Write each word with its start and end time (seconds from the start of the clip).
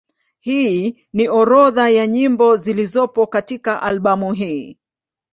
Hii 0.39 1.05
ni 1.13 1.27
orodha 1.29 1.89
ya 1.89 2.07
nyimbo 2.07 2.57
zilizopo 2.57 3.27
katika 3.27 3.81
albamu 3.81 4.33
hii. 4.33 4.77